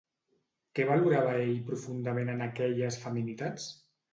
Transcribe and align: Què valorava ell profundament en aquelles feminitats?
Què 0.79 0.85
valorava 0.91 1.35
ell 1.43 1.53
profundament 1.69 2.33
en 2.37 2.43
aquelles 2.47 2.99
feminitats? 3.07 3.73